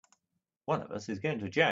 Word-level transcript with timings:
One 0.65 0.81
of 0.81 0.91
us 0.91 1.09
is 1.09 1.19
going 1.19 1.39
to 1.39 1.49
jail! 1.49 1.69